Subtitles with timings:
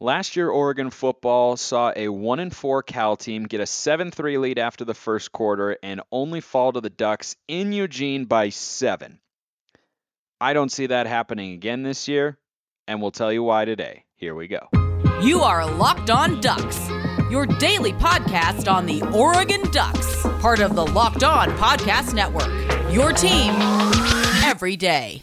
[0.00, 4.38] Last year, Oregon football saw a 1 and 4 Cal team get a 7 3
[4.38, 9.20] lead after the first quarter and only fall to the Ducks in Eugene by 7.
[10.40, 12.36] I don't see that happening again this year,
[12.88, 14.04] and we'll tell you why today.
[14.16, 14.68] Here we go.
[15.22, 16.88] You are Locked On Ducks,
[17.30, 22.50] your daily podcast on the Oregon Ducks, part of the Locked On Podcast Network.
[22.92, 23.54] Your team
[24.42, 25.22] every day.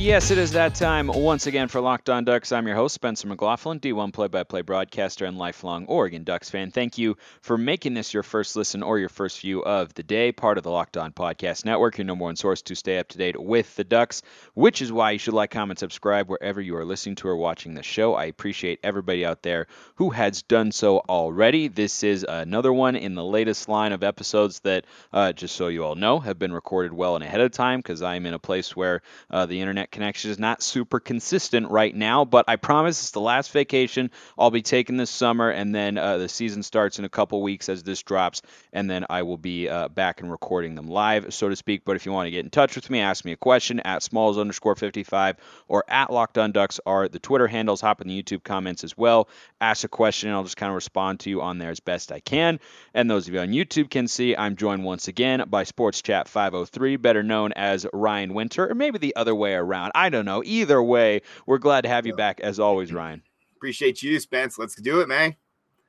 [0.00, 2.52] Yes, it is that time once again for Locked On Ducks.
[2.52, 6.70] I'm your host, Spencer McLaughlin, D1 play by play broadcaster and lifelong Oregon Ducks fan.
[6.70, 10.32] Thank you for making this your first listen or your first view of the day,
[10.32, 13.18] part of the Locked On Podcast Network, your number one source to stay up to
[13.18, 14.22] date with the Ducks,
[14.54, 17.74] which is why you should like, comment, subscribe wherever you are listening to or watching
[17.74, 18.14] the show.
[18.14, 21.68] I appreciate everybody out there who has done so already.
[21.68, 25.84] This is another one in the latest line of episodes that, uh, just so you
[25.84, 28.74] all know, have been recorded well and ahead of time because I'm in a place
[28.74, 33.10] where uh, the internet connection is not super consistent right now, but I promise it's
[33.10, 37.04] the last vacation I'll be taking this summer, and then uh, the season starts in
[37.04, 38.42] a couple weeks as this drops,
[38.72, 41.84] and then I will be uh, back and recording them live, so to speak.
[41.84, 44.02] But if you want to get in touch with me, ask me a question at
[44.02, 45.36] smalls underscore 55
[45.68, 47.80] or at locked on ducks are the Twitter handles.
[47.80, 49.28] Hop in the YouTube comments as well.
[49.60, 52.12] Ask a question, and I'll just kind of respond to you on there as best
[52.12, 52.60] I can.
[52.94, 56.28] And those of you on YouTube can see I'm joined once again by Sports Chat
[56.28, 59.79] 503, better known as Rian Winter, or maybe the other way around.
[59.94, 60.42] I don't know.
[60.44, 63.22] Either way, we're glad to have you back as always, Rian.
[63.56, 64.58] Appreciate you, Spence.
[64.58, 65.36] Let's do it, man.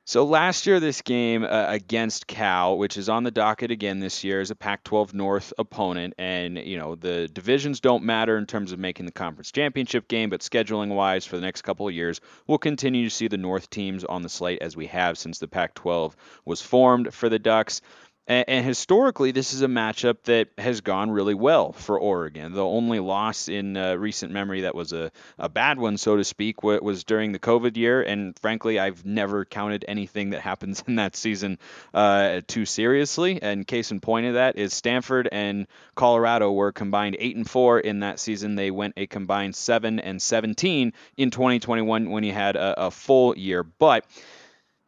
[0.04, 4.24] So last year, this game uh, against Cal, which is on the docket again this
[4.24, 8.72] year, is a Pac-12 North opponent, and you know the divisions don't matter in terms
[8.72, 12.58] of making the conference championship game, but scheduling-wise, for the next couple of years, we'll
[12.58, 16.14] continue to see the North teams on the slate as we have since the Pac-12
[16.44, 17.80] was formed for the Ducks.
[18.28, 22.52] And, and, historically, this is a matchup that has gone really well for Oregon.
[22.52, 26.22] The only loss in uh, recent memory that was a, a bad one, so to
[26.22, 28.00] speak, was during the COVID year.
[28.00, 31.58] And frankly, I've never counted anything that happens in that season
[31.92, 33.42] uh, too seriously.
[33.42, 35.66] And case in point of that is Stanford and
[35.96, 38.54] Colorado were combined eight and four in that season.
[38.54, 43.36] They went a combined seven and 17 in 2021 when you had a, a full
[43.36, 43.64] year.
[43.64, 44.04] But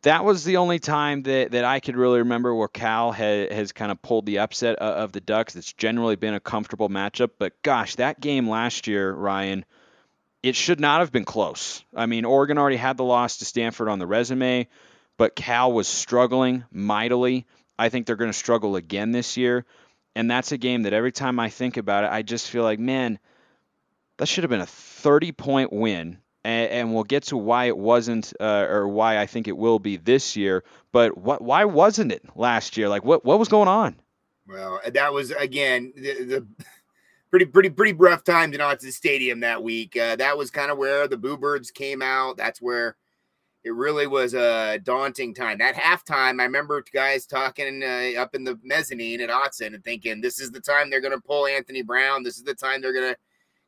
[0.05, 3.73] that was the only time that, that I could really remember where Cal ha, has
[3.73, 5.57] kind of pulled the upset of, the Ducks.
[5.57, 9.65] It's generally been a comfortable matchup, but gosh, that game last year, Rian,
[10.43, 11.83] it should not have been close.
[11.97, 14.69] I mean, Oregon already had the loss to Stanford on the resume,
[15.17, 17.47] but Cal was struggling mightily.
[17.79, 19.65] I think they're going to struggle again this year.
[20.15, 22.79] And that's a game that every time I think about it, I just feel like,
[22.79, 23.19] man,
[24.19, 27.77] that should have been a 30 point win and, and we'll get to why it
[27.77, 30.63] wasn't uh, or why I think it will be this year.
[30.93, 32.89] But what why wasn't it last year?
[32.89, 33.97] Like what what was going on?
[34.47, 36.47] Well, that was again the, the
[37.31, 39.97] pretty pretty pretty rough time to not to the stadium that week.
[39.97, 42.37] Uh, that was kind of where the Boo Birds came out.
[42.37, 42.97] That's where
[43.65, 45.57] it really was a daunting time.
[45.57, 50.21] That halftime, I remember guys talking uh, up in the mezzanine at Autzen and thinking,
[50.21, 52.23] "This is the time they're going to pull Anthony Brown.
[52.23, 53.19] This is the time they're going to."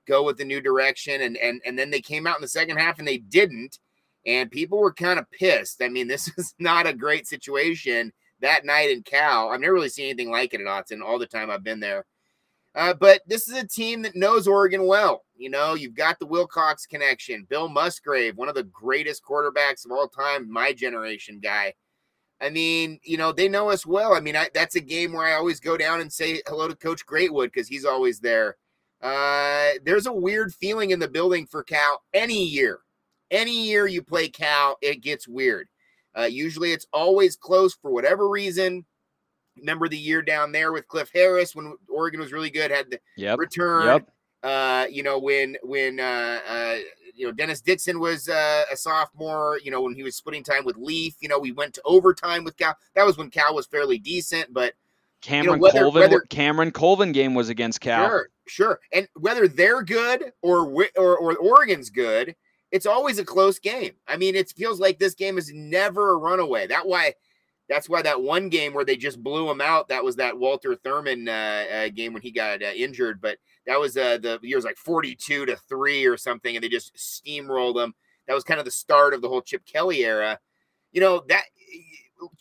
[0.06, 1.22] Go with the new direction.
[1.22, 3.78] And and and then they came out in the second half and they didn't.
[4.26, 5.82] And people were kind of pissed.
[5.82, 9.50] I mean, this is not a great situation that night in Cal.
[9.50, 12.04] I've never really seen anything like it in Autzen all the time I've been there.
[12.74, 15.24] Uh, but this is a team that knows Oregon well.
[15.34, 19.92] You know, you've got the Wilcox connection, Bill Musgrave, one of the greatest quarterbacks of
[19.92, 21.72] all time, my generation guy.
[22.38, 24.12] I mean, you know, they know us well.
[24.12, 26.76] I mean, I, that's a game where I always go down and say hello to
[26.76, 28.56] Coach Greatwood because he's always there.
[29.02, 32.80] Uh, there's a weird feeling in the building for Cal any year.
[33.30, 35.68] Any year you play Cal, it gets weird.
[36.16, 38.84] Uh, usually it's always close for whatever reason.
[39.58, 43.00] Remember the year down there with Cliff Harris when Oregon was really good, had the
[43.16, 43.38] yep.
[43.38, 43.86] return.
[43.86, 44.10] Yep.
[44.42, 46.76] Uh, you know, when when uh, uh,
[47.14, 50.64] you know Dennis Dixon was uh, a sophomore, you know, when he was splitting time
[50.64, 52.76] with Leaf, you know, we went to overtime with Cal.
[52.94, 54.74] That was when Cal was fairly decent, but
[55.26, 58.06] Cameron you know, whether, Colvin whether, Cameron Colvin game was against Cal.
[58.06, 58.80] Sure, sure.
[58.92, 62.36] And whether they're good or or, or Oregon's good,
[62.70, 63.92] it's always a close game.
[64.06, 66.68] I mean, it feels like this game is never a runaway.
[66.68, 67.14] That why
[67.68, 70.76] that's why that one game where they just blew him out, that was that Walter
[70.76, 74.56] Thurmond uh, uh, game when he got uh, injured, but that was uh, the year
[74.56, 77.94] was like 42 to 3 or something and they just steamrolled them.
[78.28, 80.38] That was kind of the start of the whole Chip Kelly era.
[80.92, 81.42] You know, that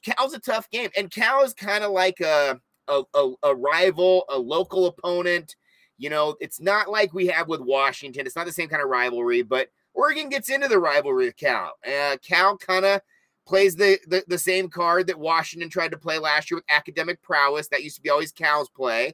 [0.04, 4.26] Cal's a tough game and Cal is kind of like a a, a, a rival,
[4.30, 5.56] a local opponent.
[5.98, 8.26] You know, it's not like we have with Washington.
[8.26, 11.72] It's not the same kind of rivalry, but Oregon gets into the rivalry with Cal.
[11.86, 13.02] Uh, Cal kind of
[13.48, 17.22] plays the, the, the same card that Washington tried to play last year with academic
[17.22, 17.68] prowess.
[17.70, 19.14] That used to be always Cal's play.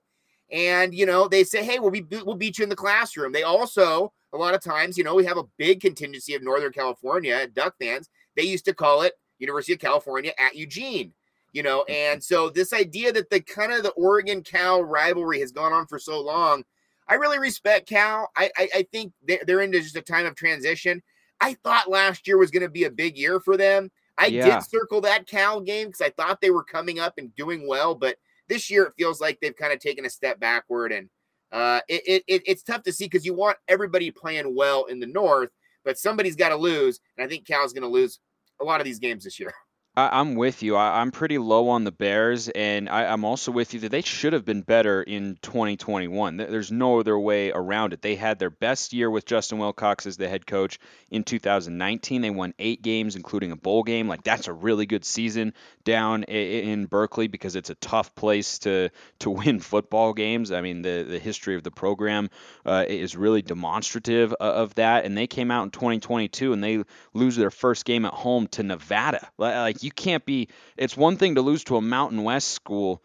[0.51, 3.43] And you know, they say, "Hey, we'll be we'll beat you in the classroom." They
[3.43, 7.47] also a lot of times, you know, we have a big contingency of Northern California
[7.47, 8.09] Duck fans.
[8.35, 11.13] They used to call it University of California at Eugene,
[11.53, 15.51] you know, and so this idea that the kind of the Oregon Cal rivalry has
[15.51, 16.63] gone on for so long,
[17.07, 18.29] I really respect Cal.
[18.35, 19.13] I I, I think
[19.45, 21.01] they're into just a time of transition.
[21.39, 23.91] I thought last year was going to be a big year for them.
[24.17, 24.59] I yeah.
[24.59, 27.95] did circle that Cal game because I thought they were coming up and doing well,
[27.95, 31.09] but this year it feels like they've kind of taken a step backward and
[31.51, 35.07] uh, it, it, it's tough to see because you want everybody playing well in the
[35.07, 35.49] North,
[35.83, 36.99] but somebody's got to lose.
[37.17, 38.19] And I think Cal's going to lose
[38.61, 39.53] a lot of these games this year.
[39.93, 40.77] I, am with you.
[40.77, 44.01] I, am pretty low on the Bears, and I, am also with you that they
[44.01, 46.37] should have been better in 2021.
[46.37, 48.01] There's no other way around it.
[48.01, 50.79] They had their best year with Justin Wilcox as the head coach
[51.09, 52.21] in 2019.
[52.21, 54.07] They won eight games, including a bowl game.
[54.07, 55.53] Like that's a really good season
[55.83, 58.89] down in Berkeley because it's a tough place to
[59.19, 60.53] to win football games.
[60.53, 62.29] I mean, the the history of the program
[62.65, 65.03] uh, is really demonstrative of that.
[65.03, 66.83] And they came out in 2022 and they
[67.13, 69.27] lose their first game at home to Nevada.
[69.37, 70.49] Like you can't be.
[70.77, 73.03] It's one thing to lose to a Mountain West school,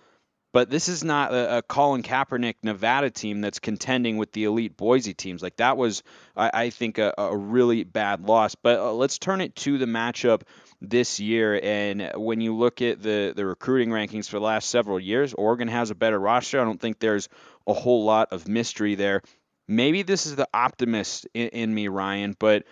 [0.52, 4.76] but this is not a, a Colin Kaepernick Nevada team that's contending with the elite
[4.76, 5.42] Boise teams.
[5.42, 6.02] Like that was,
[6.34, 8.54] I, I think, a, a, really bad loss.
[8.54, 10.42] But uh, let's turn it to the matchup
[10.80, 11.60] this year.
[11.62, 15.68] And when you look at the the recruiting rankings for the last several years, Oregon
[15.68, 16.58] has a better roster.
[16.60, 17.28] I don't think there's
[17.66, 19.20] a whole lot of mystery there.
[19.68, 22.64] Maybe this is the optimist in, in me, Rian, but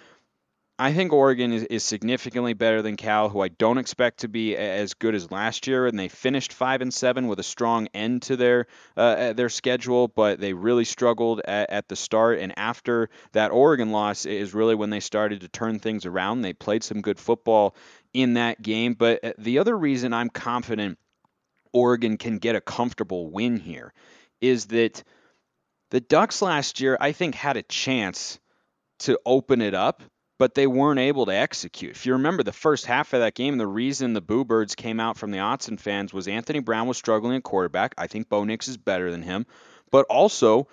[0.77, 4.57] I think Oregon is, is significantly better than Cal, who I don't expect to be
[4.57, 5.87] as good as last year.
[5.87, 8.67] And they finished five and seven with a strong end to their
[8.97, 12.41] uh, uh, their schedule, but they really struggled at, at, the start.
[12.41, 16.43] And after that Oregon loss is really when they started to turn things around.
[16.43, 17.77] They played some good football
[18.13, 18.95] in that game.
[18.95, 20.99] But uh, the other reason I'm confident
[21.73, 23.93] Oregon can get a comfortable win here
[24.41, 25.05] is that
[25.91, 28.41] the Ducks last year, I think, had a chance
[29.01, 30.03] to open it up
[30.39, 31.93] but they weren't able to execute.
[31.93, 35.01] If you remember the first half of that game, the reason the Boo Birds came
[35.01, 37.95] out from the Autzen fans was Anthony Brown was struggling at quarterback.
[37.99, 39.47] I think Bo Nix is better than him,
[39.91, 40.69] but also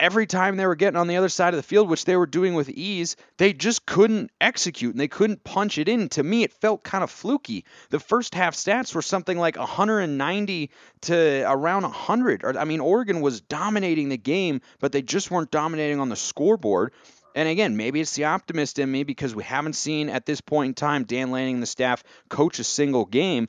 [0.00, 2.26] every time they were getting on the other side of the field, which they were
[2.26, 6.08] doing with ease, they just couldn't execute and they couldn't punch it in.
[6.10, 7.66] To me, it felt kind of fluky.
[7.90, 10.70] The first half stats were something like 190
[11.02, 12.56] to around 100.
[12.56, 16.92] I mean, Oregon was dominating the game, but they just weren't dominating on the scoreboard.
[17.34, 20.68] And again, maybe it's the optimist in me because we haven't seen at this point
[20.68, 23.48] in time Dan Lanning and the staff coach a single game.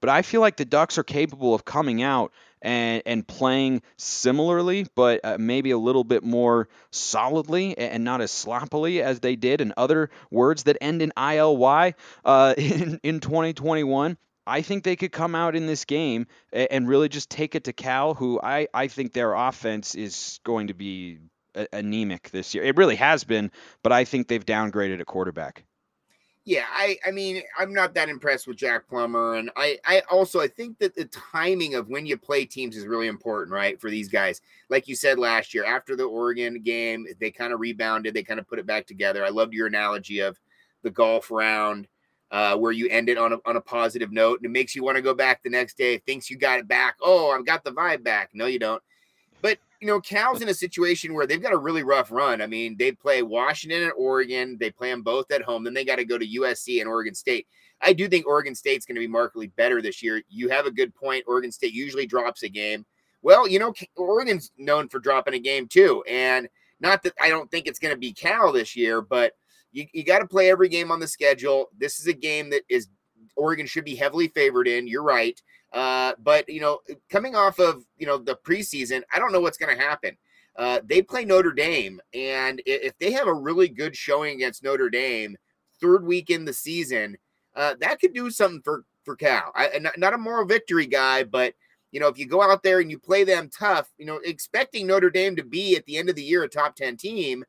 [0.00, 4.86] But I feel like the Ducks are capable of coming out and, and playing similarly,
[4.94, 9.60] but uh, maybe a little bit more solidly and not as sloppily as they did
[9.60, 11.94] in other words that end in ILY
[12.24, 14.16] uh, in, in 2021.
[14.44, 17.72] I think they could come out in this game and really just take it to
[17.72, 21.18] Cal, who I, I think their offense is going to be
[21.72, 22.64] anemic this year.
[22.64, 23.50] It really has been,
[23.82, 25.64] but I think they've downgraded at quarterback.
[26.44, 30.40] Yeah, I I mean, I'm not that impressed with Jack Plummer and I I also
[30.40, 33.80] I think that the timing of when you play teams is really important, right?
[33.80, 34.40] For these guys.
[34.68, 38.40] Like you said last year after the Oregon game, they kind of rebounded, they kind
[38.40, 39.24] of put it back together.
[39.24, 40.40] I loved your analogy of
[40.82, 41.88] the golf round.
[42.32, 44.82] Uh, where you end it on a, on a positive note and it makes you
[44.82, 46.96] want to go back the next day, thinks you got it back.
[47.02, 48.30] Oh, I've got the vibe back.
[48.32, 48.82] No, you don't.
[49.42, 52.40] But you know, Cal's in a situation where they've got a really rough run.
[52.40, 54.56] I mean, they play Washington and Oregon.
[54.60, 55.64] They play them both at home.
[55.64, 57.48] Then they got to go to USC and Oregon State.
[57.80, 60.22] I do think Oregon State's going to be markedly better this year.
[60.28, 61.24] You have a good point.
[61.26, 62.86] Oregon State usually drops a game.
[63.22, 66.04] Well, you know, Oregon's known for dropping a game too.
[66.08, 69.32] And not that I don't think it's going to be Cal this year, but
[69.72, 71.70] you, you got to play every game on the schedule.
[71.76, 72.86] This is a game that is
[73.34, 74.86] Oregon should be heavily favored in.
[74.86, 75.42] You're right.
[75.72, 79.58] Uh, but you know, coming off of you know the preseason, I don't know what's
[79.58, 80.16] going to happen.
[80.56, 84.90] Uh, they play Notre Dame, and if they have a really good showing against Notre
[84.90, 85.36] Dame,
[85.80, 87.16] third week in the season,
[87.56, 89.50] uh, that could do something for for Cal.
[89.54, 91.54] I, not, not a moral victory guy, but
[91.90, 94.86] you know, if you go out there and you play them tough, you know, expecting
[94.86, 97.44] Notre Dame to be at the end of the year a top ten team,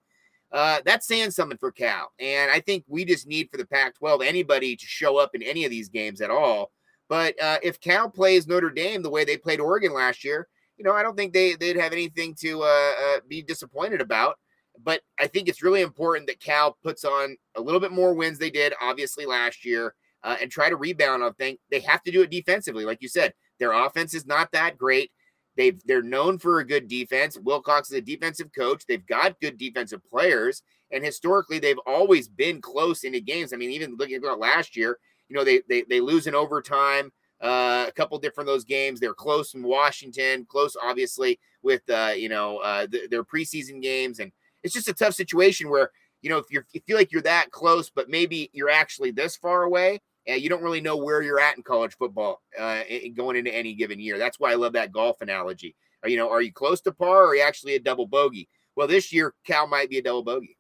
[0.54, 2.12] uh, that's saying something for Cal.
[2.20, 5.66] And I think we just need for the Pac-12 anybody to show up in any
[5.66, 6.72] of these games at all
[7.10, 10.84] but uh, if Cal plays Notre Dame the way they played Oregon last year, you
[10.84, 14.38] know, I don't think they, they'd have anything to uh, uh, be disappointed about.
[14.84, 18.40] But I think it's really important that Cal puts on a little bit more wins
[18.40, 19.94] they did, obviously, last year
[20.24, 21.60] uh, and try to rebound on things.
[21.70, 22.86] They have to do it defensively.
[22.86, 25.12] Like you said, their offense is not that great.
[25.56, 27.38] They've they're known for a good defense.
[27.38, 28.86] Wilcox is a defensive coach.
[28.88, 33.54] They've got good defensive players, and historically they've always been close into games.
[33.54, 34.98] I mean, even looking at last year,
[35.30, 37.12] you know, they they, they lose in overtime
[37.44, 39.00] Uh, a couple different those games.
[39.00, 44.20] They're close in Washington, close obviously with uh, you know uh, th- their preseason games,
[44.20, 44.32] and
[44.64, 45.90] it's just a tough situation where
[46.22, 49.64] you know if you feel like you're that close, but maybe you're actually this far
[49.64, 53.54] away, and you don't really know where you're at in college football uh, going into
[53.54, 54.18] any given year.
[54.18, 55.76] That's why I love that golf analogy.
[56.06, 58.48] You know, are you close to par or are you actually a double bogey?
[58.76, 60.56] Well, this year Cal might be a double bogey.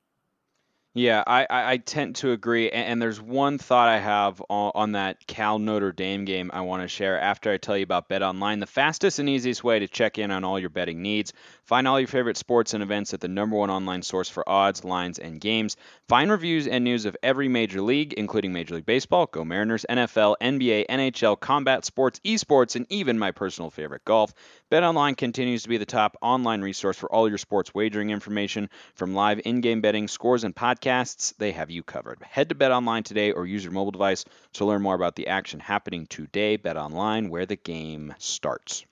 [0.95, 2.69] Yeah, I, I, tend to agree.
[2.69, 6.83] And, there's one thought I have on, on that Cal Notre Dame game I want
[6.83, 10.19] to share after I tell you about BetOnline, the fastest and easiest way to check
[10.19, 11.33] in on all your betting needs.
[11.65, 14.84] Find all your favorite sports and events at the number one online source for odds,
[14.84, 15.77] lines, and games.
[16.10, 20.36] Find reviews and news of every major league, including Major League Baseball, Go Mariners, NFL,
[20.41, 24.34] NBA, NHL, combat sports, esports, and even my personal favorite, golf.
[24.70, 29.15] BetOnline continues to be the top online resource for all your sports wagering information, from
[29.15, 31.34] live in-game betting, scores, and podcasts.
[31.38, 32.22] They have you covered.
[32.24, 35.62] Head to BetOnline today or use your mobile device to learn more about the action
[35.62, 36.58] happening today.
[36.58, 38.86] BetOnline, where the game starts.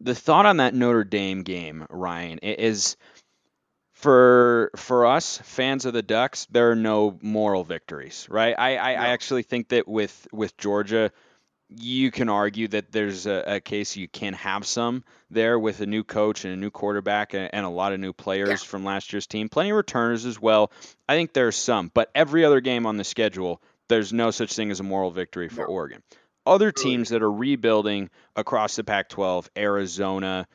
[0.00, 2.96] The thought on that Notre Dame game, Rian, is
[3.92, 8.54] for for us fans of the Ducks, there are no moral victories, right?
[8.56, 9.00] I I, no.
[9.02, 11.10] I actually think that with with Georgia
[11.70, 15.86] you can argue that there's a, a, case you can have some there with a
[15.86, 18.56] new coach and a new quarterback and, and a lot of new players yeah.
[18.56, 19.48] from last year's team.
[19.48, 20.72] Plenty of returners as well.
[21.08, 24.70] I think there's some, but every other game on the schedule, there's no such thing
[24.70, 25.66] as a moral victory for no.
[25.66, 26.02] Oregon.
[26.48, 30.46] Other teams that are rebuilding across the Pac 12, Arizona,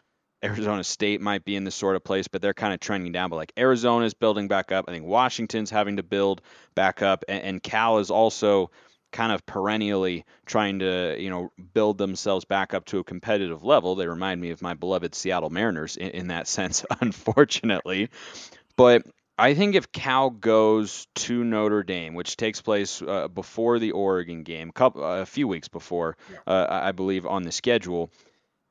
[0.43, 3.29] Arizona State might be in this sort of place, but they're kind of trending down.
[3.29, 4.85] But like Arizona's building back up.
[4.87, 6.41] I think Washington's having to build
[6.75, 8.71] back up, and, and Cal is also
[9.11, 13.95] kind of perennially trying to you know build themselves back up to a competitive level.
[13.95, 18.09] They remind me of my beloved Seattle Mariners in, in that sense, unfortunately.
[18.75, 19.03] But
[19.37, 24.43] I think if Cal goes to Notre Dame, which takes place uh, before the Oregon
[24.43, 28.11] game, couple, uh, a few weeks before, uh, I believe, on the schedule,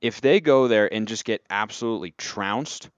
[0.00, 2.90] if they go there and just get absolutely trounced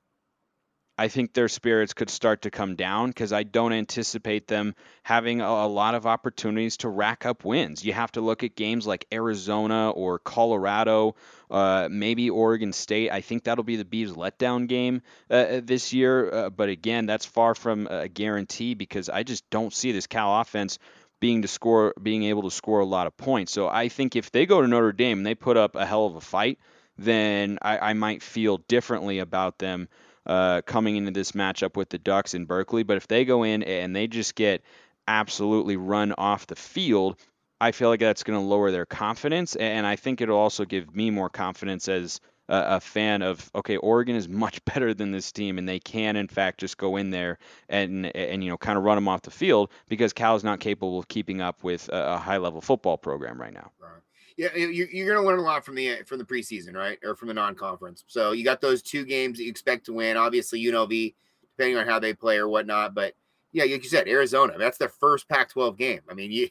[0.96, 5.40] I think their spirits could start to come down because I don't anticipate them having
[5.40, 7.84] a, a, lot of opportunities to rack up wins.
[7.84, 11.16] You have to look at games like Arizona or Colorado,
[11.50, 13.10] uh, maybe Oregon State.
[13.10, 16.32] I think that'll be the Beavs' letdown game uh, uh this year.
[16.32, 20.40] Uh, but again, that's far from a guarantee because I just don't see this Cal
[20.40, 20.78] offense
[21.18, 23.50] being to score, being able to score a lot of points.
[23.50, 26.06] So I think if they go to Notre Dame and they put up a hell
[26.06, 26.58] of a fight,
[26.98, 29.88] then I, I might feel differently about them
[30.26, 32.82] uh, coming into this matchup with the Ducks in Berkeley.
[32.82, 34.62] But if they go in and they just get
[35.06, 37.16] absolutely run off the field,
[37.60, 39.56] I feel like that's going to lower their confidence.
[39.56, 44.16] And I think it'll also give me more confidence as a, fan of, okay, Oregon
[44.16, 47.38] is much better than this team, and they can, in fact, just go in there
[47.68, 50.98] and, and you know, kind of run them off the field because Cal's not capable
[50.98, 53.70] of keeping up with a, a high level football program right now.
[53.80, 53.90] Right
[54.36, 57.14] yeah, you, you're going to learn a lot from the from the preseason, right, or
[57.14, 58.04] from the non-conference.
[58.06, 60.16] So you got those two games that you expect to win.
[60.16, 61.14] Obviously, UNLV,
[61.56, 62.94] depending on how they play or whatnot.
[62.94, 63.14] But
[63.52, 64.54] yeah, like you said, Arizona.
[64.58, 66.00] That's their first Pac-12 game.
[66.10, 66.48] I mean, you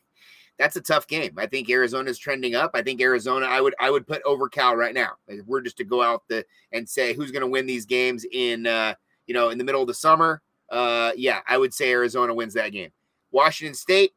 [0.57, 1.33] that's a tough game.
[1.37, 2.71] I think Arizona's trending up.
[2.73, 3.47] I think Arizona.
[3.47, 5.13] I would I would put over Cal right now.
[5.27, 7.85] Like if we're just to go out the and say who's going to win these
[7.85, 8.93] games in uh,
[9.27, 10.41] you know in the middle of the summer.
[10.69, 12.91] Uh, yeah, I would say Arizona wins that game.
[13.31, 14.13] Washington State,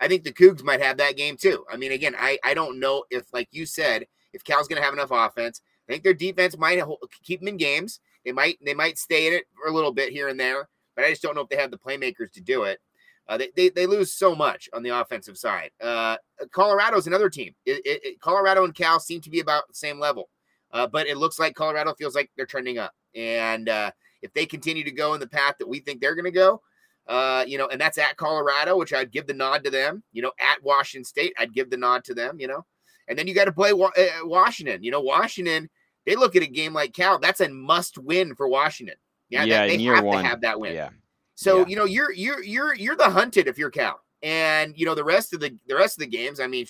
[0.00, 1.64] I think the Cougs might have that game too.
[1.70, 4.84] I mean, again, I, I don't know if, like you said, if Cal's going to
[4.84, 5.60] have enough offense.
[5.88, 6.82] I think their defense might
[7.22, 8.00] keep them in games.
[8.24, 11.04] They might they might stay in it for a little bit here and there, but
[11.04, 12.78] I just don't know if they have the playmakers to do it.
[13.26, 15.70] Uh, they, they, they lose so much on the offensive side.
[15.82, 16.16] Uh,
[16.50, 17.54] Colorado's another team.
[17.66, 20.30] It, it, Colorado and Cal seem to be about the same level,
[20.72, 22.94] uh, but it looks like Colorado feels like they're trending up.
[23.14, 23.90] And uh,
[24.22, 26.62] if they continue to go in the path that we think they're going to go,
[27.08, 30.02] uh, you know, and that's at Colorado, which I'd give the nod to them.
[30.12, 32.38] You know, at Washington State, I'd give the nod to them.
[32.38, 32.66] You know,
[33.08, 34.82] and then you got to play uh, Washington.
[34.82, 35.68] You know, Washington.
[36.06, 37.18] They look at a game like Cal.
[37.18, 38.96] That's a must win for Washington.
[39.30, 40.22] Yeah, yeah they have one.
[40.22, 40.74] to have that win.
[40.74, 40.90] Yeah.
[41.34, 41.66] So yeah.
[41.66, 45.04] you know, you're you're you're you're the hunted if you're Cal, and you know the
[45.04, 46.40] rest of the the rest of the games.
[46.40, 46.66] I mean,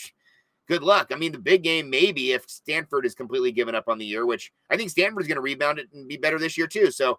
[0.69, 1.09] good luck.
[1.11, 4.27] I mean, the big game maybe if Stanford is completely given up on the year,
[4.27, 6.91] which I think Stanford is going to rebound it and be better this year too.
[6.91, 7.19] So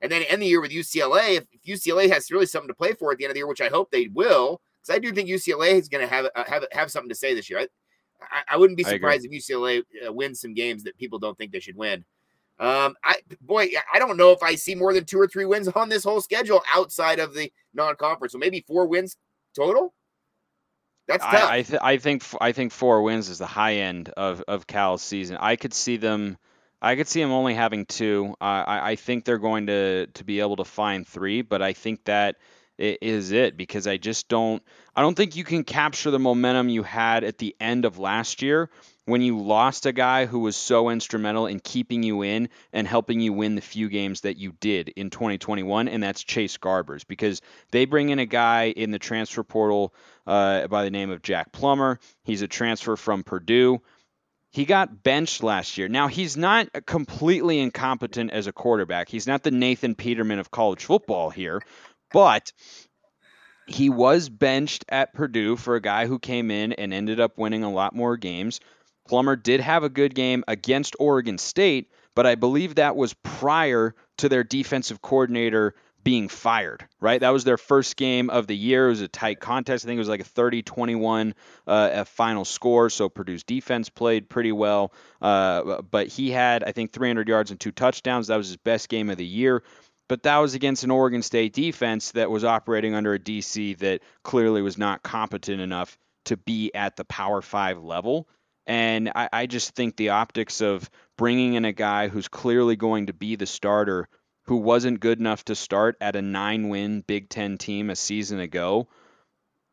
[0.00, 1.36] and then end the year with UCLA.
[1.36, 3.46] If, if, UCLA has really something to play for at the end of the year,
[3.46, 6.44] which I hope they will, because I do think UCLA is going to have uh,
[6.44, 7.60] have have something to say this year.
[7.60, 7.68] I,
[8.20, 11.52] I, I wouldn't be surprised if UCLA uh, wins some games that people don't think
[11.52, 12.04] they should win.
[12.58, 15.68] Um, I boy, I don't know if I see more than two or three wins
[15.68, 18.32] on this whole schedule outside of the non-conference.
[18.32, 19.16] So maybe four wins
[19.56, 19.94] total.
[21.08, 21.50] That's tough.
[21.50, 24.66] I I, th- I think I think four wins is the high end of of
[24.66, 25.38] Cal's season.
[25.40, 26.36] I could see them
[26.82, 28.34] I could see them only having two.
[28.40, 31.72] Uh, I, I think they're going to to be able to find three, but I
[31.72, 32.36] think that
[32.80, 34.62] is it because I just don't
[34.96, 38.40] I don't think you can capture the momentum you had at the end of last
[38.40, 38.70] year
[39.04, 43.20] when you lost a guy who was so instrumental in keeping you in and helping
[43.20, 47.42] you win the few games that you did in 2021 and that's Chase Garbers because
[47.70, 49.94] they bring in a guy in the transfer portal
[50.26, 51.98] uh, by the name of Jack Plummer.
[52.24, 53.82] He's a transfer from Purdue.
[54.52, 55.88] He got benched last year.
[55.88, 59.08] Now, he's not completely incompetent as a quarterback.
[59.08, 61.62] He's not the Nathan Peterman of college football here,
[62.12, 62.52] but
[63.66, 67.62] he was benched at Purdue for a guy who came in and ended up winning
[67.62, 68.58] a lot more games.
[69.06, 73.94] Plummer did have a good game against Oregon State, but I believe that was prior
[74.18, 77.20] to their defensive coordinator being fired, right?
[77.20, 78.86] That was their first game of the year.
[78.86, 79.84] It was a tight contest.
[79.84, 81.34] I think it was like a 30 21
[81.66, 82.90] uh, final score.
[82.90, 84.92] So Purdue's defense played pretty well.
[85.20, 88.28] Uh, but he had, I think, 300 yards and two touchdowns.
[88.28, 89.62] That was his best game of the year
[90.10, 94.02] but that was against an Oregon State defense that was operating under a DC that
[94.24, 98.28] clearly was not competent enough to be at the Power Five level.
[98.66, 103.06] And I, I, just think the optics of bringing in a guy who's clearly going
[103.06, 104.08] to be the starter,
[104.44, 108.88] who wasn't good enough to start at a nine-win Big Ten team a season ago,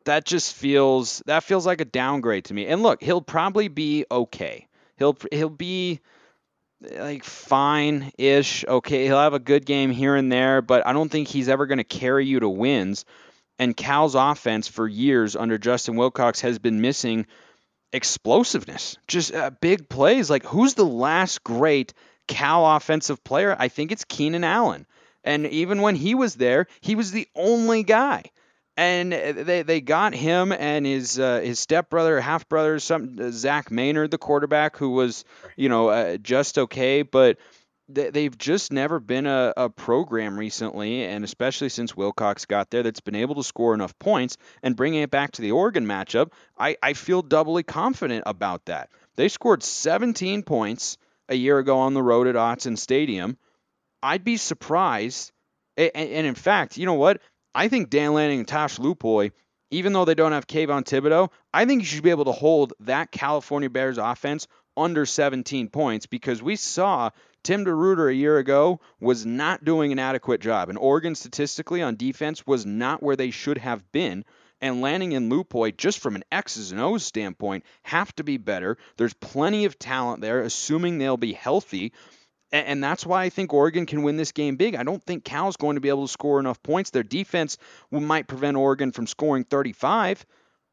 [0.04, 2.66] that just feels that feels like a downgrade to me.
[2.66, 4.66] And look, he'll probably be okay.
[4.96, 6.00] He'll he'll be
[6.80, 8.64] like fine ish.
[8.66, 11.66] Okay, he'll have a good game here and there, but I don't think he's ever
[11.66, 13.04] going to carry you to wins.
[13.58, 17.26] And Cal's offense for years under Justin Wilcox has been missing
[17.92, 20.30] explosiveness, just uh, big plays.
[20.30, 21.92] Like, who's the last great
[22.28, 23.56] Cal offensive player?
[23.58, 24.86] I think it's Keenan Allen.
[25.24, 28.22] And even when he was there, he was the only guy
[28.78, 33.72] and they they got him and his uh, his stepbrother, half brother, some uh, Zach
[33.72, 35.24] Maynard, the quarterback, who was
[35.56, 37.38] you know uh, just okay, but
[37.88, 42.82] they, have just never been a, a program recently, and especially since Wilcox got there,
[42.82, 44.36] that's been able to score enough points.
[44.62, 48.90] And bringing it back to the Oregon matchup, I, I feel doubly confident about that.
[49.16, 53.36] They scored 17 points a year ago on the road at Autzen Stadium.
[54.02, 55.32] I'd be surprised.
[55.76, 57.20] And, in fact, you know what?
[57.54, 59.32] I think Dan Lanning and Tosh Lupoi,
[59.70, 62.72] even though they don't have Kayvon Thibodeaux, I think you should be able to hold
[62.80, 67.10] that California Bears offense under 17 points because we saw
[67.42, 70.68] Tim DeRuyter a year ago was not doing an adequate job.
[70.68, 74.24] And Oregon statistically on defense was not where they should have been.
[74.60, 78.76] And Lanning and Lupoi, just from an X's and O's standpoint, have to be better.
[78.96, 81.92] There's plenty of talent there, assuming they'll be healthy.
[82.50, 84.74] And that's why I think Oregon can win this game big.
[84.74, 86.90] I don't think Cal's going to be able to score enough points.
[86.90, 87.58] Their defense
[87.90, 90.24] might prevent Oregon from scoring 35,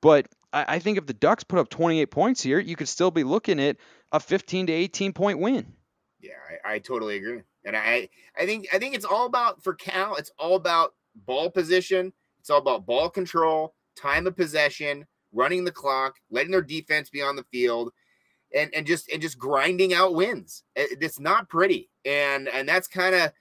[0.01, 3.25] but I think if the Ducks put up 28 points here, you could still be
[3.25, 3.75] looking at
[4.13, 5.73] a 15 to 18 point win.
[6.21, 6.31] Yeah,
[6.63, 7.41] I, I totally agree.
[7.65, 8.07] And I,
[8.39, 12.13] I think I think it's all about for Cal, it's all about ball position,
[12.45, 15.03] it's all about ball control, time of possession,
[15.33, 17.91] running the clock, letting their defense be on the field
[18.53, 20.61] and and just and just grinding out wins.
[20.75, 23.31] It's not pretty, and and that's kind of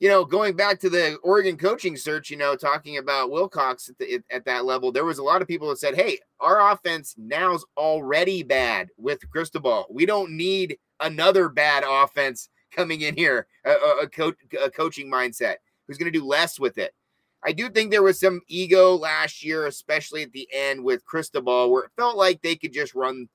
[0.00, 2.28] you know going back to the Oregon coaching search.
[2.28, 5.46] You know, talking about Wilcox at, the, at that level, there was a lot of
[5.46, 9.86] people that said, "Hey, our offense now's already bad with Cristobal.
[9.90, 15.56] We don't need another bad offense." Coming in here, a, a, coach, a coaching mindset
[15.88, 16.94] who's going to do less with it.
[17.42, 21.70] I do think there was some ego last year, especially at the end with Cristobal,
[21.70, 23.28] where it felt like they could just run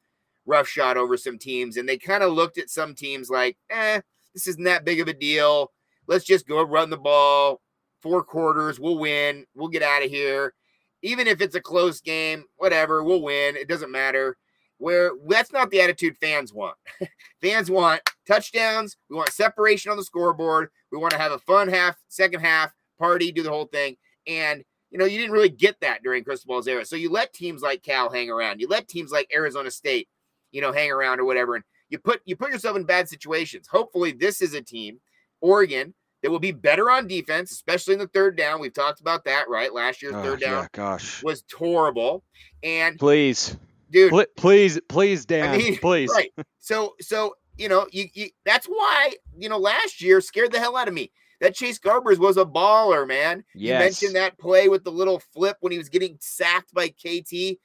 [0.45, 4.01] roughshod over some teams, and they kind of looked at some teams like, eh,
[4.33, 5.71] this isn't that big of a deal.
[6.07, 7.61] Let's just go run the ball.
[8.01, 9.45] Four quarters, we'll win.
[9.55, 10.53] We'll get out of here.
[11.01, 13.55] Even if it's a close game, whatever, we'll win.
[13.55, 14.37] It doesn't matter.
[14.77, 16.75] Where that's not the attitude fans want.
[17.41, 18.97] fans want touchdowns.
[19.09, 20.69] We want separation on the scoreboard.
[20.91, 23.97] We want to have a fun half, second half party, do the whole thing.
[24.27, 26.86] And you know, you didn't really get that during Cristobal's era.
[26.86, 28.62] So you let teams like Cal hang around.
[28.62, 30.08] You let teams like Arizona State
[30.55, 31.55] you know, hang around or whatever.
[31.55, 33.67] And you put you put yourself in bad situations.
[33.67, 34.99] Hopefully, this is a team,
[35.41, 38.62] Oregon, that will be better on defense, especially in the third down.
[38.62, 39.71] We've talked about that, right?
[39.71, 42.23] Last year's oh, third down, yeah, gosh, was horrible.
[42.63, 43.58] And please,
[43.91, 46.10] dude, pl- please, please, Dan, I mean, please.
[46.10, 46.31] Right.
[46.60, 50.77] So, so you know, you, you that's why you know last year scared the hell
[50.77, 51.12] out of me.
[51.41, 53.43] That Chase Garbers was a baller, man.
[53.53, 53.73] Yes.
[53.73, 57.57] You mentioned that play with the little flip when he was getting sacked by KT.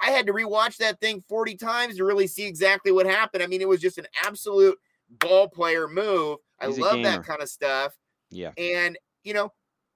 [0.00, 3.42] I had to rewatch that thing 40 times to really see exactly what happened.
[3.42, 4.78] I mean, it was just an absolute
[5.10, 6.38] ball player move.
[6.64, 7.94] He's I love that kind of stuff.
[8.30, 8.52] Yeah.
[8.56, 9.52] And, you know,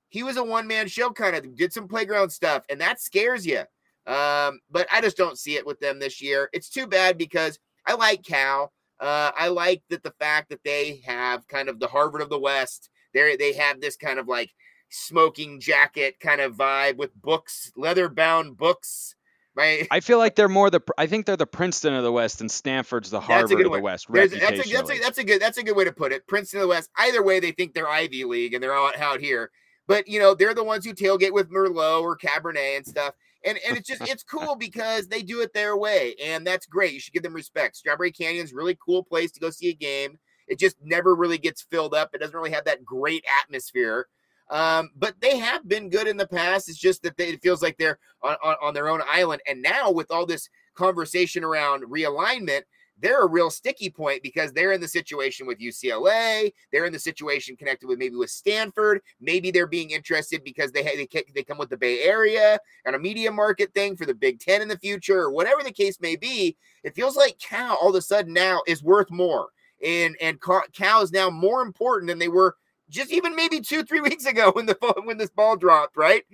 [0.09, 3.47] he was a one man show kind of did some playground stuff, and that scares
[3.47, 3.61] you.
[4.07, 6.51] Um, but I just don't see it with them this year.
[6.53, 8.73] It's too bad because I like Cal.
[9.01, 12.39] Uh, I like that the fact that they have kind of the Harvard of the
[12.39, 12.91] West.
[13.15, 14.51] They they have this kind of like
[14.93, 19.17] smoking jacket kind of vibe with books, leather bound books.
[19.55, 19.87] Right.
[19.91, 20.81] I feel like they're more the.
[20.97, 24.07] I think they're the Princeton of the West, and Stanford's the Harvard of the West.
[24.11, 26.27] That's a, that's, a, that's a good that's a good way to put it.
[26.27, 26.91] Princeton of the West.
[26.99, 29.51] Either way, they think they're Ivy League and they're out, out here.
[29.87, 33.15] But you know, they're the ones who tailgate with Merlot or Cabernet and stuff.
[33.45, 36.93] And and it's just it's cool because they do it their way, and that's great.
[36.93, 37.77] You should give them respect.
[37.77, 40.19] Strawberry Canyon's really cool place to go see a game.
[40.49, 42.11] It just never really gets filled up.
[42.15, 44.07] It doesn't really have that great atmosphere.
[44.51, 46.69] Um, but they have been good in the past.
[46.69, 49.41] It's just that they, it feels like they're on, on, on their own island.
[49.47, 52.63] And now with all this conversation around realignment,
[53.03, 56.53] they're a real sticky point because they're in the situation with UCLA.
[56.71, 59.01] They're in the situation connected with maybe with Stanford.
[59.21, 62.99] Maybe they're being interested because they they they come with the Bay Area and a
[62.99, 66.15] media market thing for the Big Ten in the future, or whatever the case may
[66.15, 66.57] be.
[66.85, 69.49] It feels like Cal all of a sudden now is worth more,
[69.83, 70.39] and and
[70.73, 72.57] Cal is now more important than they were
[72.89, 76.25] just even maybe two, three weeks ago when the when this ball dropped, right?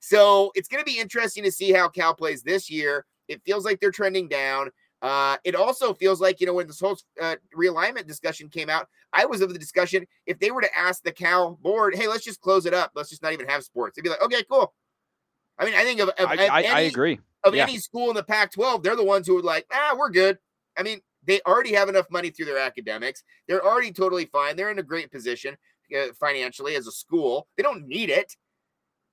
[0.00, 3.04] So it's going to be interesting to see how Cal plays this year.
[3.28, 4.70] It feels like they're trending down.
[5.02, 8.88] Uh, it also feels like, you know, when this whole uh, realignment discussion came out,
[9.12, 10.06] I was of the discussion.
[10.26, 13.08] If they were to ask the Cal board, hey, let's just close it up, let's
[13.08, 14.74] just not even have sports, they'd be like, okay, cool.
[15.58, 17.20] I mean, I think of, of I, I, any, I, agree.
[17.42, 17.62] Of yeah.
[17.62, 20.38] any school in the Pac 12, they're the ones who are like, ah, we're good.
[20.76, 23.22] I mean, they already have enough money through their academics.
[23.48, 24.56] They're already totally fine.
[24.56, 25.56] They're in a great position
[25.96, 27.46] uh, financially as a school.
[27.56, 28.34] They don't need it.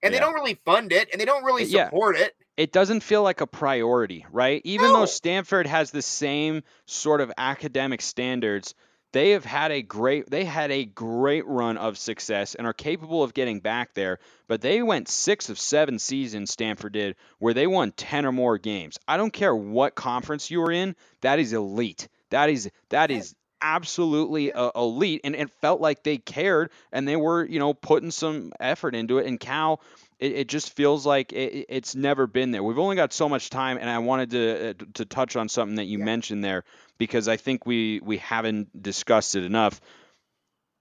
[0.03, 0.19] And yeah.
[0.19, 2.25] they don't really fund it and they don't really support yeah.
[2.25, 2.35] it.
[2.55, 4.61] It doesn't feel like a priority, right?
[4.63, 4.99] Even no.
[4.99, 8.75] though Stanford has the same sort of academic standards,
[9.17, 13.23] they have had a great they had a great run of success and are capable
[13.23, 17.67] of getting back there but they went six of seven seasons stanford did where they
[17.67, 18.99] won 10 or more games.
[19.07, 22.07] I don't care what conference you were in that is elite.
[22.29, 27.15] That is that is absolutely uh, elite and it felt like they cared and they
[27.15, 29.81] were you know putting some effort into it and cal
[30.19, 32.63] it, it just feels like it, it's never been there.
[32.63, 35.75] We've only got so much time, and I wanted to uh, to touch on something
[35.75, 36.05] that you yeah.
[36.05, 36.63] mentioned there
[36.97, 39.81] because I think we we haven't discussed it enough.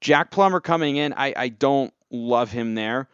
[0.01, 3.09] Jack Plummer coming in, I, I don't love him there.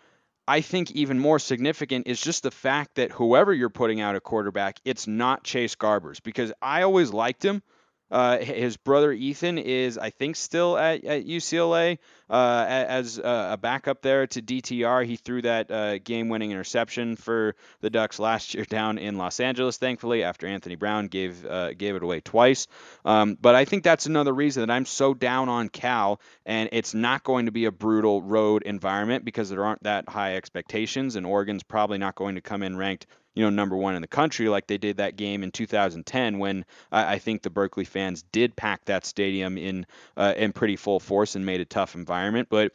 [0.48, 4.20] I think even more significant is just the fact that whoever you're putting out a
[4.20, 7.62] quarterback, it's not Chase Garbers because I always liked him.
[8.12, 11.98] Uh, his brother Ethan is, I think, still at, at UCLA
[12.28, 15.06] uh, as a backup there to DTR.
[15.06, 19.78] He threw that uh, game-winning interception for the Ducks last year down in Los Angeles,
[19.78, 22.66] thankfully, after Anthony Brown gave uh, gave it away twice.
[23.04, 26.92] Um, but I think that's another reason that I'm so down on Cal, and it's
[26.92, 31.24] not going to be a brutal road environment because there aren't that high expectations, and
[31.24, 34.48] Oregon's probably not going to come in ranked you know number one in the country
[34.48, 38.56] like they did that game in 2010 when I, I think the Berkeley fans did
[38.56, 42.48] pack that stadium in uh, in pretty full force and made a tough environment.
[42.50, 42.72] But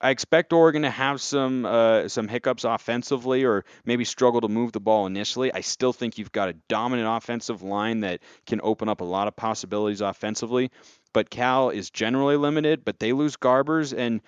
[0.00, 4.72] I expect Oregon to have some uh, some hiccups offensively, or maybe struggle to move
[4.72, 5.52] the ball initially.
[5.52, 9.26] I still think you've got a dominant offensive line that can open up a lot
[9.26, 10.70] of possibilities offensively.
[11.12, 14.20] But Cal is generally limited, but they lose Garbers and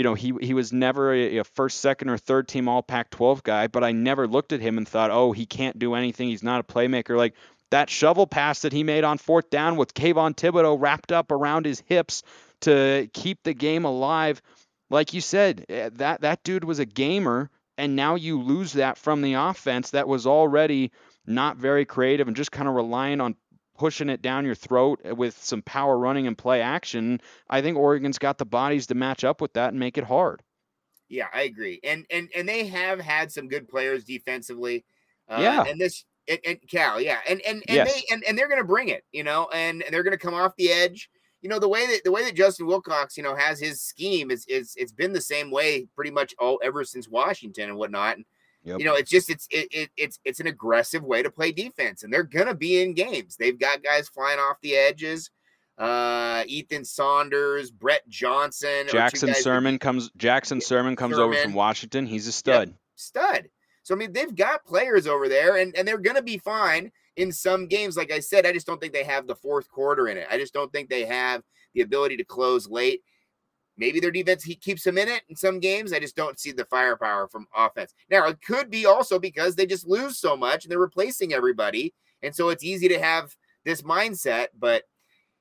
[0.00, 3.42] you know, he he was never a, a, first, second, or third team All Pac-12
[3.42, 6.30] guy, but I never looked at him and thought, oh, he can't do anything.
[6.30, 7.18] He's not a playmaker.
[7.18, 7.34] Like
[7.70, 11.66] that shovel pass that he made on fourth down with Kayvon Thibodeaux wrapped up around
[11.66, 12.22] his hips
[12.62, 14.40] to keep the game alive.
[14.88, 18.96] Like you said, eh, that that dude was a gamer, and now you lose that
[18.96, 20.92] from the offense that was already
[21.26, 23.36] not very creative and just kind of relying on
[23.80, 28.18] pushing it down your throat with some power running and play action, I think Oregon's
[28.18, 30.42] got the bodies to match up with that and make it hard.
[31.08, 31.80] Yeah, I agree.
[31.82, 34.84] And and and they have had some good players defensively.
[35.30, 35.64] Uh, yeah.
[35.64, 37.20] And this and, and, Cal, yeah.
[37.26, 37.94] And and and yes.
[37.94, 40.54] they and, and they're gonna bring it, you know, and, and they're gonna come off
[40.58, 41.08] the edge.
[41.40, 44.30] You know, the way that the way that Justin Wilcox, you know, has his scheme
[44.30, 48.18] is is it's been the same way pretty much all ever since Washington and whatnot.
[48.18, 48.26] And
[48.64, 48.78] Yep.
[48.78, 52.02] You know, it's just it's it, it, it's it's an aggressive way to play defense,
[52.02, 53.36] and they're gonna be in games.
[53.36, 55.30] They've got guys flying off the edges.
[55.78, 60.10] Uh, Ethan Saunders, Brett Johnson, Jackson Sirmon comes.
[60.16, 61.20] Jackson Sirmon comes Sirmon.
[61.20, 62.04] over from Washington.
[62.04, 62.68] He's a stud.
[62.68, 62.76] Yep.
[62.96, 63.48] Stud.
[63.82, 67.32] So I mean, they've got players over there, and and they're gonna be fine in
[67.32, 67.96] some games.
[67.96, 70.26] Like I said, I just don't think they have the fourth quarter in it.
[70.30, 71.42] I just don't think they have
[71.74, 73.02] the ability to close late.
[73.80, 75.92] Maybe their defense he keeps them in it in some games.
[75.92, 77.94] I just don't see the firepower from offense.
[78.10, 81.94] Now it could be also because they just lose so much and they're replacing everybody,
[82.22, 84.48] and so it's easy to have this mindset.
[84.58, 84.84] But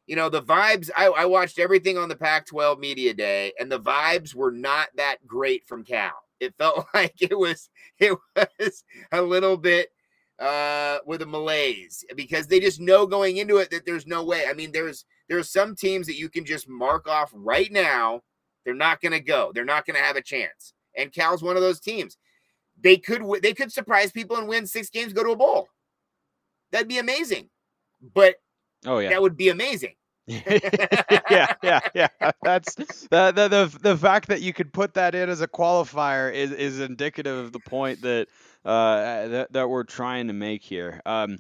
[0.08, 0.90] you know the vibes.
[0.98, 5.18] I, I watched everything on the Pac-12 media day, and the vibes were not that
[5.28, 6.14] great from Cal.
[6.40, 9.90] It felt like it was it was a little bit
[10.40, 14.46] uh, with a malaise because they just know going into it that there's no way.
[14.50, 18.22] I mean, there's there's some teams that you can just mark off right now.
[18.70, 19.52] They're not going to go.
[19.52, 20.74] They're not going to have a chance.
[20.96, 22.18] And Cal's one of those teams.
[22.80, 25.70] They could they could surprise people and win six games, go to a bowl.
[26.72, 27.50] That'd be amazing.
[28.14, 28.36] But
[28.86, 29.96] oh yeah, that would be amazing.
[30.28, 32.08] yeah, yeah, yeah.
[32.44, 36.32] That's the, the the the fact that you could put that in as a qualifier
[36.32, 38.28] is is indicative of the point that
[38.64, 41.02] uh, that, that we're trying to make here.
[41.08, 41.40] Um,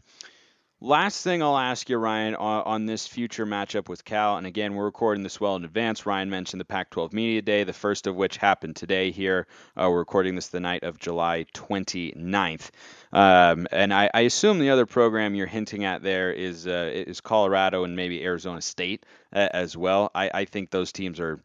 [0.81, 4.85] Last thing I'll ask you, Rian, on, this future matchup with Cal, and again, we're
[4.85, 6.03] recording this well in advance.
[6.03, 9.45] Rian mentioned the Pac 12 Media Day, the first of which happened today here.
[9.75, 12.69] Uh, we're recording this the night of July 29th.
[13.11, 17.19] Um, and I, I, assume the other program you're hinting at there is, uh, is
[17.19, 20.09] Colorado and maybe Arizona State uh, as well.
[20.15, 21.43] I, I, think those teams are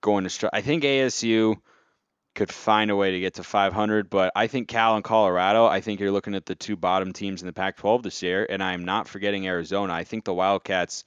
[0.00, 0.58] going to struggle.
[0.58, 1.56] I think ASU
[2.34, 4.08] could find a way to get to 500.
[4.08, 7.42] But I think Cal and Colorado, I think you're looking at the two bottom teams
[7.42, 8.46] in the Pac 12 this year.
[8.48, 9.92] And I'm not forgetting Arizona.
[9.92, 11.04] I think the Wildcats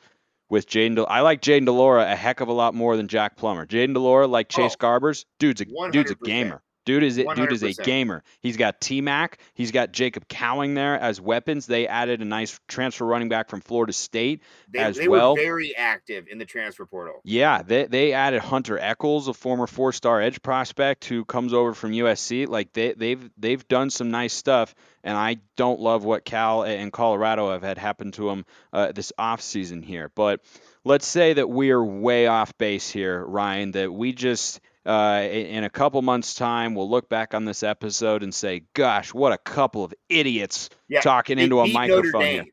[0.50, 3.08] with Jayden, De- I like Jayden de Laura a heck of a lot more than
[3.08, 3.66] Jack Plummer.
[3.66, 5.92] Jayden de Laura, like Chase oh, Garbers, dude's a 100%.
[5.92, 6.62] dude's a gamer.
[6.86, 7.28] Dude is it.
[7.36, 8.24] Dude is a gamer.
[8.41, 9.39] He's got T Mac.
[9.56, 11.65] He's got Jacob Cowing there as weapons.
[11.65, 15.36] They added a nice transfer running back from Florida State they, as they well.
[15.36, 17.21] They were very active in the transfer portal.
[17.24, 21.74] Yeah, they they added Hunter Echols, a former four star edge prospect who comes over
[21.74, 22.48] from USC.
[22.48, 26.93] Like they they've they've done some nice stuff, and I don't love what Cal and
[26.93, 30.12] Colorado have had happen to them uh, this offseason here.
[30.13, 30.41] But
[30.84, 33.74] let's say that we are way off base here, Rian.
[33.74, 38.24] That we just uh, in a couple months' time, we'll look back on this episode
[38.24, 42.45] and say, "Gosh, what a couple of idiots yeah, talking into a microphone here."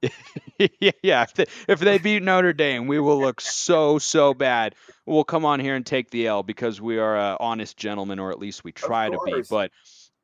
[1.02, 4.74] yeah, if they, if they beat Notre Dame, we will look so so bad.
[5.06, 8.30] We'll come on here and take the L because we are uh, honest gentlemen, or
[8.30, 9.42] at least we try to be.
[9.48, 9.70] But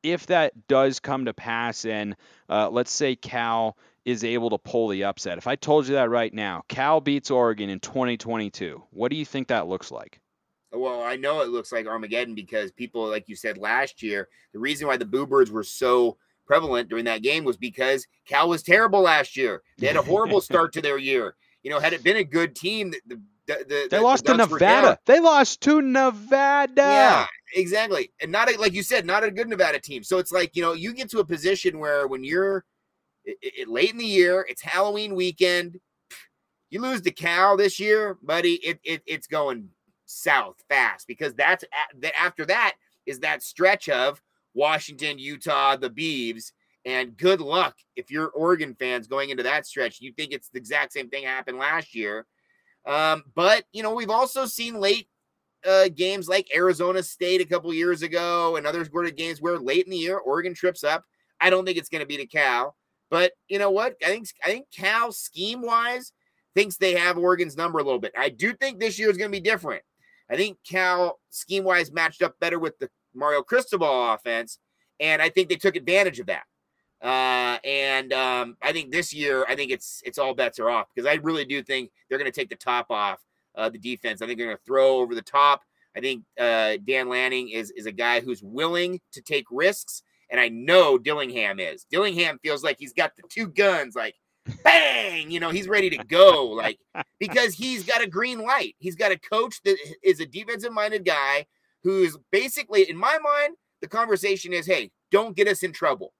[0.03, 2.15] if that does come to pass, and
[2.47, 3.75] uh, let's say Cal
[4.05, 7.31] is able to pull the upset, if I told you that right now, Cal beats
[7.31, 10.19] Oregon in 2022, what do you think that looks like?
[10.75, 14.59] Well, I know it looks like Armageddon because people, like you said last year, the
[14.59, 18.63] reason why the Boo Birds were so prevalent during that game was because Cal was
[18.63, 19.61] terrible last year.
[19.77, 21.35] They had a horrible start to their year.
[21.63, 24.99] You know, had it been a good team, the, the, the they lost to Nevada.
[25.05, 26.81] They lost to Nevada.
[26.81, 28.11] Yeah, exactly.
[28.21, 30.03] And not a, like you said, not a good Nevada team.
[30.03, 32.65] So it's like you know, you get to a position where when you're
[33.23, 35.79] it, it, late in the year, it's Halloween weekend.
[36.69, 38.55] You lose to Cal this year, buddy.
[38.55, 39.69] It, it it's going
[40.05, 41.63] south fast because that's
[41.99, 44.21] that after that is that stretch of
[44.53, 46.51] Washington, Utah, the Beavs.
[46.85, 50.01] And good luck if you're Oregon fans going into that stretch.
[50.01, 52.25] You think it's the exact same thing happened last year.
[52.85, 55.07] Um, but, you know, we've also seen late
[55.67, 59.57] uh, games like Arizona State a couple years ago and other sort of games where
[59.57, 61.03] late in the year Oregon trips up.
[61.41, 62.75] I don't think it's going to be to Cal,
[63.09, 63.95] but you know what?
[64.03, 66.13] I think I think Cal scheme wise
[66.53, 68.13] thinks they have Oregon's number a little bit.
[68.17, 69.83] I do think this year is going to be different.
[70.29, 74.59] I think Cal scheme wise matched up better with the Mario Cristobal offense,
[74.99, 76.43] and I think they took advantage of that.
[77.01, 80.87] Uh, and um, I think this year, I think it's it's all bets are off
[80.93, 83.19] because I really do think they're going to take the top off
[83.55, 84.21] uh, the defense.
[84.21, 85.61] I think they're going to throw over the top.
[85.95, 90.39] I think uh, Dan Lanning is is a guy who's willing to take risks, and
[90.39, 91.85] I know Dillingham is.
[91.89, 94.15] Dillingham feels like he's got the two guns, like
[94.63, 96.45] bang, you know, he's ready to go.
[96.45, 96.79] Like,
[97.19, 98.75] because he's got a green light.
[98.79, 101.45] He's got a coach that is a defensive minded guy
[101.83, 106.13] who's basically, in my mind, the conversation is, hey, don't get us in trouble.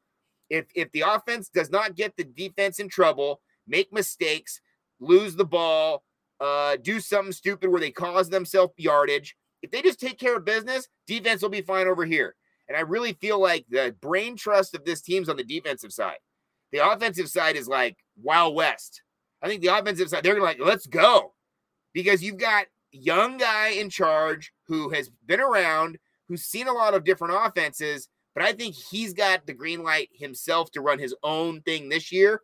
[0.49, 4.61] If if the offense does not get the defense in trouble, make mistakes,
[4.99, 6.03] lose the ball,
[6.39, 9.35] uh, do something stupid where they cause themselves yardage.
[9.61, 12.35] If they just take care of business, defense will be fine over here.
[12.67, 16.17] And I really feel like the brain trust of this team's on the defensive side.
[16.75, 19.01] The offensive side is like Wild West.
[19.41, 21.31] I think the offensive side, they're like, let's go.
[21.93, 26.93] Because you've got young guy in charge who has been around, who's seen a lot
[26.93, 31.15] of different offenses, but I think he's got the green light himself to run his
[31.23, 32.41] own thing this year.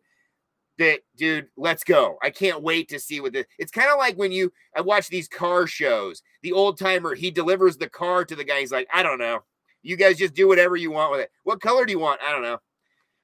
[0.78, 2.16] That dude, let's go.
[2.22, 3.44] I can't wait to see what this.
[3.58, 6.22] it's kind of like when you I watch these car shows.
[6.42, 8.60] The old timer, he delivers the car to the guy.
[8.60, 9.40] He's like, I don't know.
[9.82, 11.30] You guys just do whatever you want with it.
[11.44, 12.22] What color do you want?
[12.22, 12.58] I don't know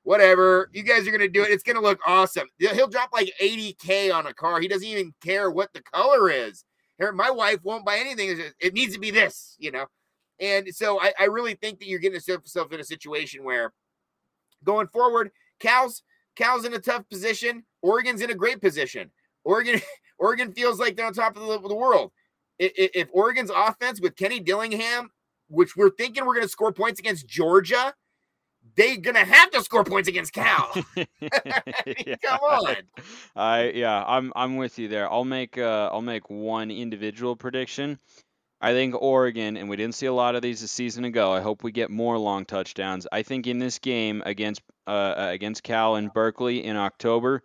[0.08, 0.70] whatever.
[0.72, 1.50] You guys are gonna do it.
[1.50, 2.48] It's gonna look awesome.
[2.58, 4.58] He'll drop like 80k on a car.
[4.58, 6.64] He doesn't even care what the color is.
[6.98, 8.40] My wife won't buy anything.
[8.58, 9.84] It needs to be this, you know.
[10.40, 13.74] And so I, I really think that you're getting yourself in a situation where
[14.64, 16.02] going forward, Cal's
[16.36, 17.64] Cal's in a tough position.
[17.82, 19.10] Oregon's in a great position.
[19.44, 19.78] Oregon
[20.18, 22.12] Oregon feels like they're on top of the, the world.
[22.58, 25.10] If, if Oregon's offense with Kenny Dillingham,
[25.48, 27.92] which we're thinking we're going to score points against Georgia,
[28.76, 30.72] they're gonna have to score points against Cal.
[30.96, 31.04] Yeah.
[32.24, 32.76] Come on.
[33.37, 35.11] I yeah, I'm I'm with you there.
[35.11, 37.98] I'll make uh I'll make one individual prediction.
[38.61, 41.33] I think Oregon, and we didn't see a lot of these a season ago.
[41.33, 43.07] I hope we get more long touchdowns.
[43.12, 47.42] I think in this game against uh, uh, against Cal and Berkeley in October,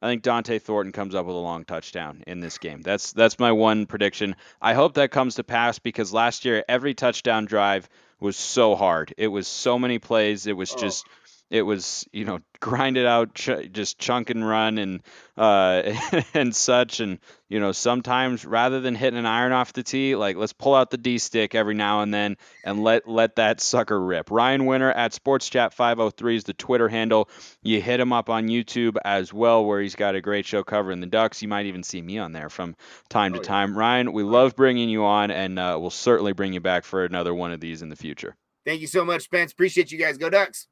[0.00, 2.80] I think Dont'e Thornton comes up with a long touchdown in this game.
[2.80, 4.36] That's that's my one prediction.
[4.60, 7.88] I hope that comes to pass because last year every touchdown drive
[8.20, 9.12] was so hard.
[9.16, 10.46] It was so many plays.
[10.46, 10.78] It was Oh.
[10.78, 11.06] just
[11.50, 15.02] it was you know grind it out, ch- just chunk and run and
[15.36, 15.82] uh,
[16.34, 17.00] and such.
[17.00, 20.74] And you know sometimes rather than hitting an iron off the tee, like let's pull
[20.74, 24.30] out the D stick every now and then and let let that sucker rip.
[24.30, 27.28] Rian Winter at Sports Chat 503 is the Twitter handle.
[27.62, 31.00] You hit him up on YouTube as well, where he's got a great show covering
[31.00, 31.42] the Ducks.
[31.42, 32.74] You might even see me on there from
[33.10, 33.48] time Oh, to yeah.
[33.48, 33.74] time.
[33.74, 37.34] Rian, we love bringing you on, and uh, we'll certainly bring you back for another
[37.34, 38.34] one of these in the future.
[38.66, 39.52] Thank you so much, Spence.
[39.52, 40.16] Appreciate you guys.
[40.16, 40.66] Go Ducks.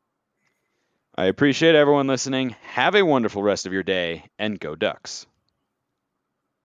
[1.14, 2.57] I appreciate everyone listening.
[2.62, 5.27] Have a wonderful rest of your day, and go Ducks.